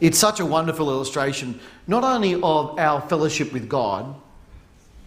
It's 0.00 0.18
such 0.18 0.40
a 0.40 0.46
wonderful 0.46 0.88
illustration, 0.90 1.60
not 1.86 2.04
only 2.04 2.34
of 2.34 2.78
our 2.78 3.00
fellowship 3.02 3.52
with 3.52 3.68
God, 3.68 4.14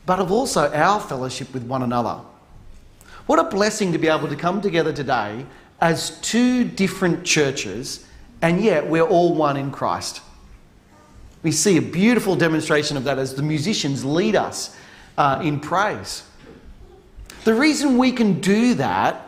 but 0.05 0.19
of 0.19 0.31
also 0.31 0.71
our 0.71 0.99
fellowship 0.99 1.53
with 1.53 1.63
one 1.63 1.81
another. 1.81 2.19
What 3.25 3.39
a 3.39 3.45
blessing 3.45 3.93
to 3.93 3.97
be 3.97 4.07
able 4.07 4.27
to 4.27 4.35
come 4.35 4.61
together 4.61 4.91
today 4.91 5.45
as 5.83 6.17
two 6.21 6.63
different 6.63 7.25
churches, 7.25 8.07
and 8.41 8.63
yet 8.63 8.87
we're 8.87 9.03
all 9.03 9.35
one 9.35 9.57
in 9.57 9.69
Christ. 9.69 10.21
We 11.43 11.51
see 11.51 11.75
a 11.75 11.81
beautiful 11.81 12.37
demonstration 12.37 12.95
of 12.95 13.03
that 13.03 13.19
as 13.19 13.35
the 13.35 13.43
musicians 13.43 14.05
lead 14.05 14.37
us 14.37 14.77
uh, 15.17 15.41
in 15.43 15.59
praise. 15.59 16.23
The 17.43 17.53
reason 17.53 17.97
we 17.97 18.13
can 18.13 18.39
do 18.39 18.75
that 18.75 19.27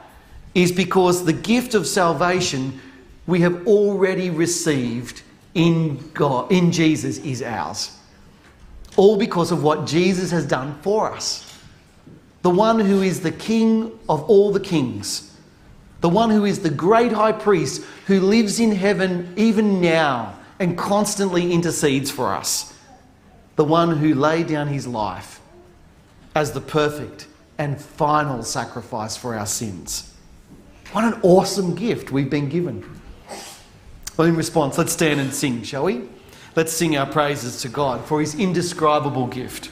is 0.54 0.72
because 0.72 1.26
the 1.26 1.34
gift 1.34 1.76
of 1.76 1.86
salvation 1.86 2.80
we 3.28 3.42
have 3.42 3.68
already 3.68 4.30
received 4.30 5.24
in 5.56 5.98
God, 6.14 6.50
in 6.54 6.72
Jesus, 6.72 7.18
is 7.18 7.44
ours. 7.44 8.00
All 8.96 9.18
because 9.18 9.52
of 9.52 9.62
what 9.62 9.86
Jesus 9.86 10.32
has 10.32 10.48
done 10.48 10.80
for 10.82 11.12
us. 11.12 11.60
The 12.44 12.50
one 12.50 12.80
who 12.80 13.02
is 13.02 13.20
the 13.20 13.32
King 13.34 14.00
of 14.08 14.24
all 14.30 14.54
the 14.54 14.62
kings, 14.62 15.35
the 16.06 16.10
one 16.10 16.30
who 16.30 16.46
is 16.46 16.60
the 16.60 16.70
great 16.70 17.12
high 17.12 17.32
priest 17.32 17.84
who 18.06 18.20
lives 18.20 18.60
in 18.60 18.72
heaven 18.72 19.34
even 19.38 19.82
now 19.82 20.38
and 20.60 20.78
constantly 20.78 21.52
intercedes 21.52 22.12
for 22.12 22.36
us. 22.36 22.78
The 23.56 23.64
one 23.64 23.98
who 23.98 24.14
laid 24.14 24.46
down 24.46 24.68
his 24.68 24.86
life 24.86 25.42
as 26.36 26.52
the 26.52 26.62
perfect 26.62 27.26
and 27.58 27.82
final 27.82 28.44
sacrifice 28.44 29.18
for 29.18 29.34
our 29.34 29.48
sins. 29.48 30.14
What 30.92 31.12
an 31.12 31.20
awesome 31.24 31.74
gift 31.74 32.12
we've 32.12 32.30
been 32.30 32.50
given. 32.50 32.88
Well, 34.16 34.28
in 34.28 34.36
response, 34.36 34.78
let's 34.78 34.94
stand 34.94 35.20
and 35.20 35.34
sing, 35.34 35.64
shall 35.64 35.86
we? 35.86 36.04
Let's 36.56 36.72
sing 36.72 36.96
our 36.96 37.08
praises 37.08 37.64
to 37.64 37.68
God 37.68 38.06
for 38.06 38.22
his 38.22 38.36
indescribable 38.36 39.26
gift. 39.26 39.72